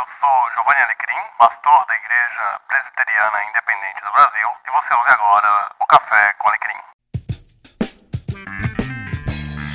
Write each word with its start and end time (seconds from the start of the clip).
eu 0.00 0.06
sou 0.18 0.36
Giovanni 0.54 0.80
Alecrim, 0.80 1.20
pastor 1.38 1.84
da 1.86 1.94
Igreja 1.94 2.58
Presbiteriana 2.68 3.38
Independente 3.50 4.00
do 4.00 4.10
Brasil, 4.12 4.48
e 4.66 4.70
você 4.70 4.94
ouve 4.94 5.10
agora 5.10 5.70
o 5.78 5.86
Café 5.86 6.32
com 6.38 6.48
Alecrim. 6.48 6.80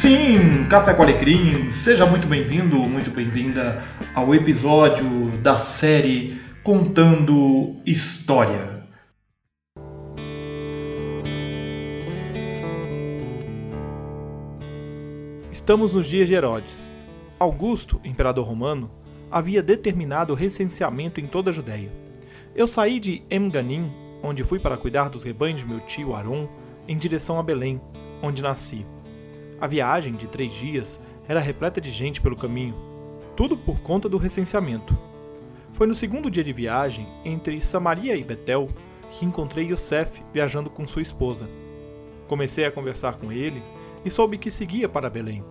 Sim, 0.01 0.67
Café 0.67 0.95
com 0.95 1.03
Alecrim, 1.03 1.69
seja 1.69 2.07
muito 2.07 2.25
bem-vindo, 2.25 2.75
muito 2.77 3.11
bem-vinda 3.11 3.83
ao 4.15 4.33
episódio 4.33 5.29
da 5.43 5.59
série 5.59 6.41
Contando 6.63 7.79
História. 7.85 8.83
Estamos 15.51 15.93
nos 15.93 16.07
dias 16.07 16.27
de 16.27 16.33
Herodes. 16.33 16.89
Augusto, 17.39 18.01
imperador 18.03 18.47
romano, 18.47 19.04
havia 19.29 19.61
determinado 19.61 20.33
o 20.33 20.35
recenseamento 20.35 21.19
em 21.19 21.25
toda 21.25 21.49
a 21.49 21.53
Judéia. 21.53 21.91
Eu 22.55 22.67
saí 22.67 22.99
de 22.99 23.21
Emganim, 23.29 23.91
onde 24.23 24.43
fui 24.43 24.59
para 24.59 24.77
cuidar 24.77 25.09
dos 25.09 25.23
rebanhos 25.23 25.59
de 25.59 25.65
meu 25.65 25.79
tio 25.81 26.15
Aron, 26.15 26.47
em 26.87 26.97
direção 26.97 27.39
a 27.39 27.43
Belém, 27.43 27.81
onde 28.21 28.41
nasci. 28.41 28.85
A 29.59 29.67
viagem 29.67 30.13
de 30.13 30.27
três 30.27 30.53
dias 30.53 30.99
era 31.27 31.39
repleta 31.39 31.81
de 31.81 31.91
gente 31.91 32.21
pelo 32.21 32.35
caminho, 32.35 32.75
tudo 33.35 33.57
por 33.57 33.79
conta 33.79 34.07
do 34.07 34.17
recenseamento. 34.17 34.97
Foi 35.73 35.87
no 35.87 35.95
segundo 35.95 36.31
dia 36.31 36.43
de 36.43 36.53
viagem, 36.53 37.05
entre 37.23 37.59
Samaria 37.61 38.15
e 38.15 38.23
Betel, 38.23 38.69
que 39.11 39.25
encontrei 39.25 39.71
Yosef 39.71 40.21
viajando 40.33 40.69
com 40.69 40.87
sua 40.87 41.01
esposa. 41.01 41.49
Comecei 42.27 42.65
a 42.65 42.71
conversar 42.71 43.17
com 43.17 43.31
ele 43.31 43.61
e 44.03 44.09
soube 44.09 44.37
que 44.37 44.49
seguia 44.49 44.87
para 44.87 45.09
Belém. 45.09 45.43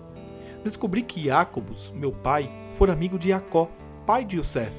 Descobri 0.65 1.03
que 1.03 1.25
Jacobus, 1.25 1.93
meu 1.95 2.11
pai, 2.11 2.49
fora 2.79 2.95
amigo 2.95 3.19
de 3.19 3.29
Jacó, 3.29 3.71
pai 4.07 4.25
de 4.25 4.39
Yosef. 4.39 4.73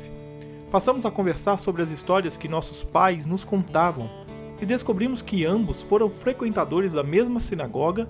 Passamos 0.71 1.05
a 1.05 1.11
conversar 1.11 1.59
sobre 1.59 1.83
as 1.83 1.91
histórias 1.91 2.35
que 2.35 2.47
nossos 2.47 2.83
pais 2.83 3.27
nos 3.27 3.43
contavam 3.43 4.09
e 4.59 4.65
descobrimos 4.65 5.21
que 5.21 5.45
ambos 5.45 5.83
foram 5.83 6.09
frequentadores 6.09 6.93
da 6.93 7.03
mesma 7.03 7.39
sinagoga 7.39 8.09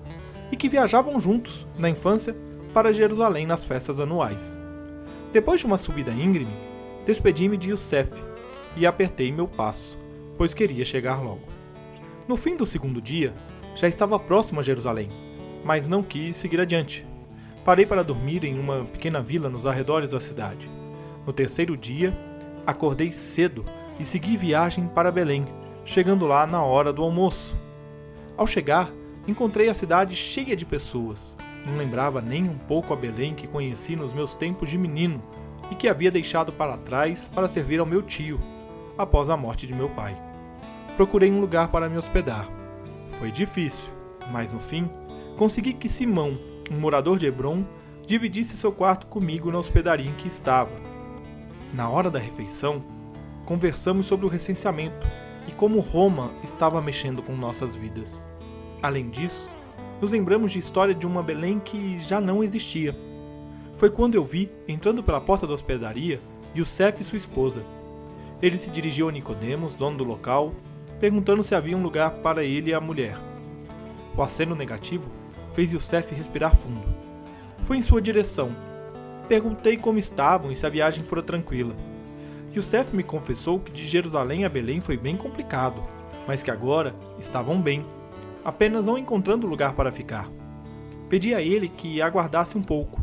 e 0.50 0.56
que 0.56 0.70
viajavam 0.70 1.20
juntos, 1.20 1.66
na 1.76 1.90
infância, 1.90 2.34
para 2.72 2.94
Jerusalém 2.94 3.46
nas 3.46 3.66
festas 3.66 4.00
anuais. 4.00 4.58
Depois 5.30 5.60
de 5.60 5.66
uma 5.66 5.76
subida 5.76 6.12
íngreme, 6.12 6.56
despedi-me 7.04 7.58
de 7.58 7.72
Yosef 7.72 8.10
e 8.74 8.86
apertei 8.86 9.30
meu 9.30 9.46
passo, 9.46 9.98
pois 10.38 10.54
queria 10.54 10.84
chegar 10.86 11.22
logo. 11.22 11.44
No 12.26 12.38
fim 12.38 12.56
do 12.56 12.64
segundo 12.64 13.02
dia, 13.02 13.34
já 13.74 13.86
estava 13.86 14.18
próximo 14.18 14.60
a 14.60 14.62
Jerusalém, 14.62 15.10
mas 15.62 15.86
não 15.86 16.02
quis 16.02 16.36
seguir 16.36 16.58
adiante 16.58 17.04
parei 17.66 17.84
para 17.84 18.04
dormir 18.04 18.44
em 18.44 18.60
uma 18.60 18.84
pequena 18.84 19.20
vila 19.20 19.50
nos 19.50 19.66
arredores 19.66 20.12
da 20.12 20.20
cidade. 20.20 20.70
No 21.26 21.32
terceiro 21.32 21.76
dia, 21.76 22.16
acordei 22.64 23.10
cedo 23.10 23.64
e 23.98 24.04
segui 24.04 24.36
viagem 24.36 24.86
para 24.86 25.10
Belém, 25.10 25.44
chegando 25.84 26.28
lá 26.28 26.46
na 26.46 26.62
hora 26.62 26.92
do 26.92 27.02
almoço. 27.02 27.56
Ao 28.36 28.46
chegar, 28.46 28.92
encontrei 29.26 29.68
a 29.68 29.74
cidade 29.74 30.14
cheia 30.14 30.54
de 30.54 30.64
pessoas. 30.64 31.34
Não 31.66 31.76
lembrava 31.76 32.20
nem 32.20 32.48
um 32.48 32.56
pouco 32.56 32.92
a 32.92 32.96
Belém 32.96 33.34
que 33.34 33.48
conheci 33.48 33.96
nos 33.96 34.12
meus 34.12 34.32
tempos 34.32 34.70
de 34.70 34.78
menino 34.78 35.20
e 35.68 35.74
que 35.74 35.88
havia 35.88 36.12
deixado 36.12 36.52
para 36.52 36.76
trás 36.76 37.28
para 37.34 37.48
servir 37.48 37.80
ao 37.80 37.86
meu 37.86 38.00
tio, 38.00 38.38
após 38.96 39.28
a 39.28 39.36
morte 39.36 39.66
de 39.66 39.74
meu 39.74 39.88
pai. 39.88 40.16
Procurei 40.96 41.32
um 41.32 41.40
lugar 41.40 41.66
para 41.72 41.88
me 41.88 41.98
hospedar. 41.98 42.48
Foi 43.18 43.32
difícil, 43.32 43.90
mas 44.30 44.52
no 44.52 44.60
fim, 44.60 44.88
consegui 45.36 45.72
que 45.72 45.88
Simão, 45.88 46.38
um 46.70 46.78
morador 46.78 47.18
de 47.18 47.26
Hebron, 47.26 47.64
dividisse 48.06 48.56
seu 48.56 48.72
quarto 48.72 49.06
comigo 49.06 49.50
na 49.50 49.58
hospedaria 49.58 50.08
em 50.08 50.14
que 50.14 50.26
estava. 50.26 50.70
Na 51.74 51.88
hora 51.88 52.10
da 52.10 52.18
refeição, 52.18 52.82
conversamos 53.44 54.06
sobre 54.06 54.26
o 54.26 54.28
recenseamento 54.28 55.06
e 55.48 55.52
como 55.52 55.80
Roma 55.80 56.32
estava 56.42 56.80
mexendo 56.80 57.22
com 57.22 57.36
nossas 57.36 57.76
vidas. 57.76 58.24
Além 58.82 59.10
disso, 59.10 59.50
nos 60.00 60.10
lembramos 60.10 60.52
de 60.52 60.58
história 60.58 60.94
de 60.94 61.06
uma 61.06 61.22
Belém 61.22 61.58
que 61.58 61.98
já 62.00 62.20
não 62.20 62.42
existia. 62.44 62.94
Foi 63.76 63.90
quando 63.90 64.14
eu 64.14 64.24
vi, 64.24 64.50
entrando 64.66 65.02
pela 65.02 65.20
porta 65.20 65.46
da 65.46 65.54
hospedaria, 65.54 66.20
Youssef 66.54 67.00
e 67.00 67.04
sua 67.04 67.18
esposa. 67.18 67.62
Ele 68.40 68.56
se 68.56 68.70
dirigiu 68.70 69.08
a 69.08 69.12
Nicodemos, 69.12 69.74
dono 69.74 69.98
do 69.98 70.04
local, 70.04 70.54
perguntando 71.00 71.42
se 71.42 71.54
havia 71.54 71.76
um 71.76 71.82
lugar 71.82 72.10
para 72.16 72.44
ele 72.44 72.70
e 72.70 72.74
a 72.74 72.80
mulher. 72.80 73.18
O 74.16 74.22
aceno 74.22 74.54
negativo 74.54 75.10
fez 75.56 75.72
Youssef 75.72 76.14
respirar 76.14 76.54
fundo. 76.54 76.86
Fui 77.64 77.78
em 77.78 77.82
sua 77.82 78.02
direção. 78.02 78.50
Perguntei 79.26 79.78
como 79.78 79.98
estavam 79.98 80.52
e 80.52 80.56
se 80.56 80.66
a 80.66 80.68
viagem 80.68 81.02
fora 81.02 81.22
tranquila. 81.22 81.74
Youssef 82.54 82.94
me 82.94 83.02
confessou 83.02 83.58
que 83.58 83.72
de 83.72 83.86
Jerusalém 83.86 84.44
a 84.44 84.50
Belém 84.50 84.82
foi 84.82 84.98
bem 84.98 85.16
complicado, 85.16 85.82
mas 86.28 86.42
que 86.42 86.50
agora 86.50 86.94
estavam 87.18 87.58
bem, 87.58 87.86
apenas 88.44 88.86
não 88.86 88.98
encontrando 88.98 89.46
lugar 89.46 89.72
para 89.72 89.90
ficar. 89.90 90.30
Pedi 91.08 91.34
a 91.34 91.40
ele 91.40 91.70
que 91.70 92.02
aguardasse 92.02 92.58
um 92.58 92.62
pouco. 92.62 93.02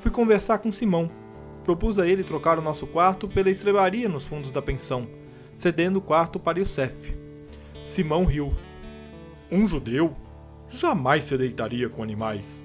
Fui 0.00 0.10
conversar 0.10 0.60
com 0.60 0.72
Simão. 0.72 1.10
Propus 1.62 1.98
a 1.98 2.06
ele 2.06 2.24
trocar 2.24 2.58
o 2.58 2.62
nosso 2.62 2.86
quarto 2.86 3.28
pela 3.28 3.50
estrebaria 3.50 4.08
nos 4.08 4.26
fundos 4.26 4.50
da 4.50 4.62
pensão, 4.62 5.06
cedendo 5.54 5.98
o 5.98 6.02
quarto 6.02 6.40
para 6.40 6.58
Youssef. 6.58 7.14
Simão 7.86 8.24
riu. 8.24 8.54
Um 9.50 9.68
judeu 9.68 10.16
Jamais 10.74 11.24
se 11.26 11.36
deitaria 11.36 11.88
com 11.88 12.02
animais. 12.02 12.64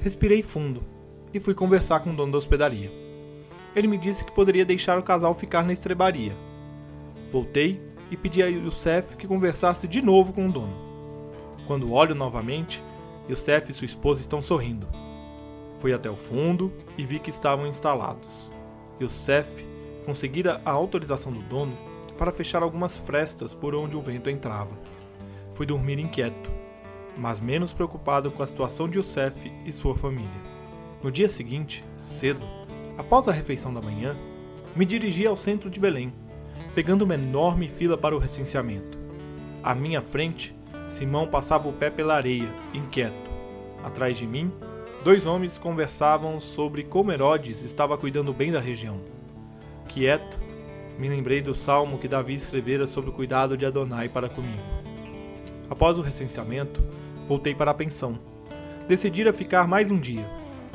Respirei 0.00 0.42
fundo 0.42 0.82
e 1.34 1.40
fui 1.40 1.52
conversar 1.52 2.00
com 2.00 2.10
o 2.10 2.14
dono 2.14 2.30
da 2.30 2.38
hospedaria. 2.38 2.88
Ele 3.74 3.88
me 3.88 3.98
disse 3.98 4.24
que 4.24 4.32
poderia 4.32 4.64
deixar 4.64 4.96
o 4.96 5.02
casal 5.02 5.34
ficar 5.34 5.64
na 5.64 5.72
estrebaria. 5.72 6.32
Voltei 7.32 7.80
e 8.10 8.16
pedi 8.16 8.42
a 8.42 8.46
Youssef 8.46 9.16
que 9.16 9.26
conversasse 9.26 9.88
de 9.88 10.00
novo 10.00 10.32
com 10.32 10.46
o 10.46 10.52
dono. 10.52 10.72
Quando 11.66 11.92
olho 11.92 12.14
novamente, 12.14 12.80
Youssef 13.28 13.70
e 13.70 13.74
sua 13.74 13.84
esposa 13.84 14.20
estão 14.20 14.40
sorrindo. 14.40 14.86
Fui 15.78 15.92
até 15.92 16.08
o 16.08 16.16
fundo 16.16 16.72
e 16.96 17.04
vi 17.04 17.18
que 17.18 17.30
estavam 17.30 17.66
instalados. 17.66 18.50
Youssef 19.00 19.64
conseguira 20.06 20.60
a 20.64 20.70
autorização 20.70 21.32
do 21.32 21.40
dono 21.40 21.76
para 22.16 22.32
fechar 22.32 22.62
algumas 22.62 22.96
frestas 22.96 23.52
por 23.52 23.74
onde 23.74 23.96
o 23.96 24.00
vento 24.00 24.30
entrava. 24.30 24.78
Fui 25.52 25.66
dormir 25.66 25.98
inquieto 25.98 26.57
mas 27.18 27.40
menos 27.40 27.72
preocupado 27.72 28.30
com 28.30 28.42
a 28.42 28.46
situação 28.46 28.88
de 28.88 28.96
Youssef 28.96 29.50
e 29.66 29.72
sua 29.72 29.96
família. 29.96 30.30
No 31.02 31.10
dia 31.10 31.28
seguinte, 31.28 31.84
cedo, 31.96 32.44
após 32.96 33.26
a 33.28 33.32
refeição 33.32 33.74
da 33.74 33.82
manhã, 33.82 34.16
me 34.74 34.84
dirigi 34.84 35.26
ao 35.26 35.36
centro 35.36 35.68
de 35.68 35.80
Belém, 35.80 36.12
pegando 36.74 37.02
uma 37.02 37.14
enorme 37.14 37.68
fila 37.68 37.98
para 37.98 38.14
o 38.14 38.18
recenseamento. 38.18 38.96
À 39.62 39.74
minha 39.74 40.00
frente, 40.00 40.54
Simão 40.90 41.26
passava 41.26 41.68
o 41.68 41.72
pé 41.72 41.90
pela 41.90 42.14
areia, 42.14 42.48
inquieto. 42.72 43.28
Atrás 43.82 44.16
de 44.16 44.26
mim, 44.26 44.52
dois 45.02 45.26
homens 45.26 45.58
conversavam 45.58 46.40
sobre 46.40 46.84
como 46.84 47.12
Herodes 47.12 47.62
estava 47.62 47.98
cuidando 47.98 48.32
bem 48.32 48.52
da 48.52 48.60
região. 48.60 49.00
Quieto, 49.88 50.38
me 50.98 51.08
lembrei 51.08 51.40
do 51.40 51.54
salmo 51.54 51.98
que 51.98 52.08
Davi 52.08 52.34
escrevera 52.34 52.86
sobre 52.86 53.10
o 53.10 53.12
cuidado 53.12 53.56
de 53.56 53.66
Adonai 53.66 54.08
para 54.08 54.28
comigo. 54.28 54.62
Após 55.70 55.98
o 55.98 56.02
recenseamento, 56.02 56.82
voltei 57.28 57.54
para 57.54 57.70
a 57.70 57.74
pensão. 57.74 58.18
Decidira 58.88 59.34
ficar 59.34 59.68
mais 59.68 59.90
um 59.90 59.98
dia. 59.98 60.26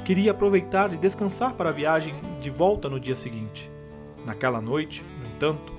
Queria 0.05 0.31
aproveitar 0.31 0.93
e 0.93 0.97
descansar 0.97 1.53
para 1.53 1.69
a 1.69 1.73
viagem 1.73 2.13
de 2.39 2.49
volta 2.51 2.87
no 2.87 2.99
dia 2.99 3.15
seguinte. 3.15 3.71
Naquela 4.23 4.61
noite, 4.61 5.03
no 5.19 5.25
entanto, 5.25 5.73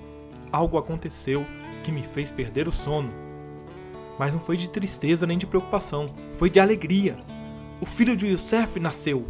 algo 0.51 0.77
aconteceu 0.77 1.47
que 1.85 1.93
me 1.93 2.03
fez 2.03 2.31
perder 2.31 2.67
o 2.67 2.73
sono. 2.73 3.11
Mas 4.19 4.33
não 4.33 4.41
foi 4.41 4.57
de 4.57 4.69
tristeza 4.69 5.27
nem 5.27 5.39
de 5.39 5.47
preocupação, 5.47 6.13
foi 6.37 6.51
de 6.51 6.59
alegria. 6.59 7.15
O 7.81 7.87
filho 7.87 8.17
de 8.17 8.27
Youssef 8.27 8.81
nasceu. 8.81 9.25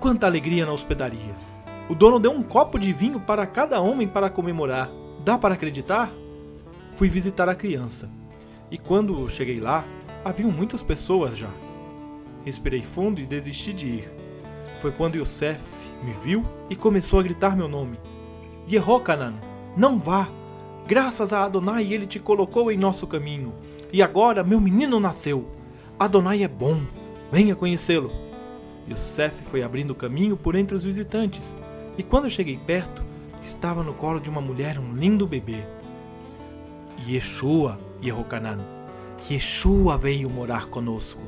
Quanta 0.00 0.26
alegria 0.26 0.66
na 0.66 0.72
hospedaria! 0.72 1.34
O 1.88 1.94
dono 1.94 2.18
deu 2.18 2.32
um 2.32 2.42
copo 2.42 2.78
de 2.78 2.92
vinho 2.92 3.20
para 3.20 3.46
cada 3.46 3.80
homem 3.80 4.08
para 4.08 4.30
comemorar. 4.30 4.90
Dá 5.24 5.38
para 5.38 5.54
acreditar? 5.54 6.10
Fui 6.96 7.08
visitar 7.08 7.48
a 7.48 7.54
criança. 7.54 8.10
E 8.70 8.78
quando 8.78 9.28
cheguei 9.28 9.60
lá, 9.60 9.84
Haviam 10.24 10.52
muitas 10.52 10.82
pessoas 10.82 11.36
já. 11.36 11.50
Respirei 12.44 12.82
fundo 12.82 13.20
e 13.20 13.26
desisti 13.26 13.72
de 13.72 13.86
ir. 13.86 14.12
Foi 14.80 14.92
quando 14.92 15.16
Yosef 15.16 15.60
me 16.04 16.12
viu 16.12 16.44
e 16.70 16.76
começou 16.76 17.18
a 17.18 17.22
gritar 17.22 17.56
meu 17.56 17.66
nome. 17.66 17.98
Yehokanan, 18.70 19.34
não 19.76 19.98
vá! 19.98 20.28
Graças 20.86 21.32
a 21.32 21.44
Adonai 21.44 21.92
ele 21.92 22.06
te 22.06 22.20
colocou 22.20 22.70
em 22.70 22.76
nosso 22.76 23.06
caminho. 23.06 23.52
E 23.92 24.00
agora 24.00 24.44
meu 24.44 24.60
menino 24.60 25.00
nasceu. 25.00 25.48
Adonai 25.98 26.44
é 26.44 26.48
bom. 26.48 26.80
Venha 27.32 27.56
conhecê-lo. 27.56 28.10
Yosef 28.88 29.42
foi 29.42 29.62
abrindo 29.62 29.94
caminho 29.94 30.36
por 30.36 30.54
entre 30.54 30.76
os 30.76 30.84
visitantes. 30.84 31.56
E 31.98 32.02
quando 32.02 32.30
cheguei 32.30 32.58
perto, 32.64 33.02
estava 33.42 33.82
no 33.82 33.94
colo 33.94 34.20
de 34.20 34.30
uma 34.30 34.40
mulher 34.40 34.78
um 34.78 34.94
lindo 34.94 35.26
bebê. 35.26 35.64
Yeshua, 37.08 37.80
Yehokanan 38.02 38.81
Yeshua 39.30 39.96
veio 39.96 40.28
morar 40.28 40.66
conosco, 40.66 41.22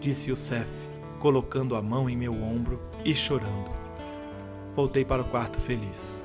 disse 0.00 0.30
Yosef, 0.30 0.70
colocando 1.20 1.76
a 1.76 1.82
mão 1.82 2.08
em 2.08 2.16
meu 2.16 2.32
ombro 2.32 2.80
e 3.04 3.14
chorando. 3.14 3.70
voltei 4.74 5.04
para 5.04 5.22
o 5.22 5.24
quarto 5.24 5.60
feliz. 5.60 6.24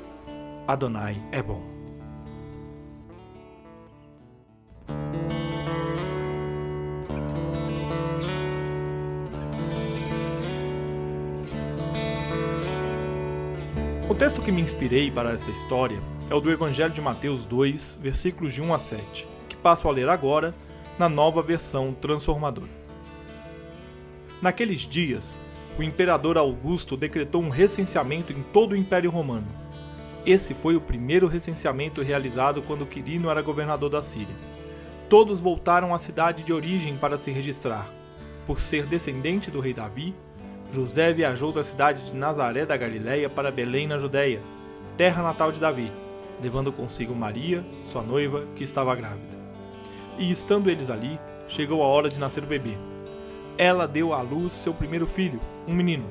Adonai 0.66 1.18
é 1.31 1.44
bom. 1.44 1.62
O 14.10 14.15
texto 14.15 14.42
que 14.42 14.51
me 14.51 14.62
inspirei 14.62 15.12
para 15.12 15.33
essa 15.33 15.51
história 15.51 16.00
é 16.30 16.33
o 16.33 16.39
do 16.39 16.50
Evangelho 16.50 16.94
de 16.94 17.01
Mateus 17.01 17.45
2, 17.45 18.00
versículos 18.01 18.54
de 18.54 18.62
1 18.62 18.74
a 18.74 18.80
7, 18.80 19.27
que 19.48 19.56
passo 19.56 19.88
a 19.88 19.92
ler 19.92 20.10
agora 20.10 20.56
na 21.00 21.07
nova 21.07 21.42
versão 21.42 21.94
transformadora. 21.94 22.68
Naqueles 24.42 24.81
dias, 24.81 25.40
o 25.78 25.81
imperador 25.81 26.38
Augusto 26.38 26.98
decretou 26.98 27.42
um 27.42 27.48
recenseamento 27.48 28.34
em 28.34 28.44
todo 28.44 28.74
o 28.74 28.75
Império 28.75 29.10
Romano. 29.10 29.48
Esse 30.25 30.54
foi 30.54 30.75
o 30.75 30.81
primeiro 30.81 31.28
recenseamento 31.28 32.01
realizado 32.01 32.62
quando 32.62 32.86
Quirino 32.86 33.30
era 33.30 33.42
governador 33.42 33.90
da 33.90 34.01
Síria. 34.01 34.36
Todos 35.10 35.40
voltaram 35.40 35.96
à 35.96 35.98
cidade 35.98 36.44
de 36.44 36.51
origem 36.51 36.98
para 36.98 37.18
se 37.18 37.31
registrar. 37.31 37.88
Por 38.46 38.60
ser 38.60 38.86
descendente 38.86 39.50
do 39.50 39.62
rei 39.62 39.74
Davi, 39.74 40.13
José 40.74 41.13
viajou 41.13 41.54
da 41.54 41.63
cidade 41.63 42.06
de 42.06 42.16
Nazaré 42.16 42.66
da 42.66 42.75
Galiléia 42.75 43.30
para 43.30 43.50
Belém, 43.50 43.88
na 43.88 43.98
Judéia, 43.98 44.42
terra 44.98 45.24
natal 45.24 45.51
de 45.51 45.60
Davi, 45.60 45.92
levando 46.44 46.74
consigo 46.74 47.16
Maria, 47.16 47.63
sua 47.90 48.04
noiva, 48.04 48.46
que 48.56 48.63
estava 48.63 48.94
grávida. 48.96 49.38
E 50.19 50.30
estando 50.30 50.69
eles 50.69 50.89
ali, 50.89 51.18
chegou 51.48 51.81
a 51.81 51.88
hora 51.88 52.10
de 52.10 52.19
nascer 52.19 52.44
o 52.44 52.45
bebê. 52.45 52.74
Ela 53.57 53.88
deu 53.88 54.13
à 54.13 54.21
luz 54.21 54.51
seu 54.51 54.74
primeiro 54.74 55.07
filho, 55.07 55.39
um 55.66 55.74
menino. 55.74 56.04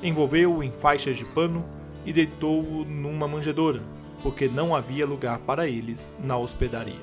Envolveu-o 0.00 0.62
em 0.62 0.70
faixas 0.70 1.18
de 1.18 1.24
pano 1.24 1.64
e 2.06 2.12
deitou-o 2.12 2.84
numa 2.84 3.26
manjedoura, 3.26 3.82
porque 4.22 4.46
não 4.46 4.72
havia 4.72 5.04
lugar 5.04 5.40
para 5.40 5.66
eles 5.66 6.14
na 6.22 6.36
hospedaria. 6.36 6.94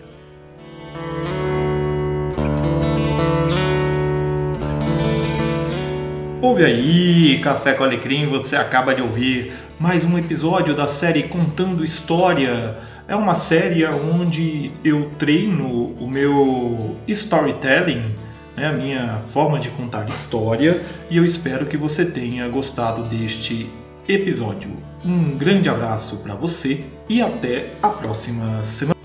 Ouve 6.42 6.64
aí, 6.64 7.42
Café 7.42 7.74
com 7.74 7.84
Alecrim, 7.84 8.26
você 8.26 8.56
acaba 8.56 8.96
de 8.96 9.02
ouvir 9.02 9.52
mais 9.78 10.06
um 10.06 10.18
episódio 10.18 10.74
da 10.74 10.88
série 10.88 11.24
Contando 11.24 11.84
História. 11.84 12.78
É 13.08 13.16
uma 13.16 13.36
série 13.36 13.86
onde 13.86 14.70
eu 14.84 15.10
treino 15.18 15.96
o 15.98 16.10
meu 16.10 16.98
storytelling, 17.08 18.14
né, 18.56 18.68
a 18.68 18.74
minha 18.74 19.22
forma 19.30 19.58
de 19.60 19.70
contar 19.70 20.10
história, 20.10 20.82
e 21.10 21.16
eu 21.16 21.24
espero 21.24 21.66
que 21.68 21.78
você 21.78 22.04
tenha 22.04 22.50
gostado 22.50 23.04
deste 23.04 23.72
episódio. 24.10 24.72
Um 25.06 25.38
grande 25.38 25.70
abraço 25.70 26.18
para 26.18 26.36
você 26.36 26.84
e 27.08 27.22
até 27.22 27.68
a 27.82 27.90
próxima 27.90 28.62
semana. 28.62 28.97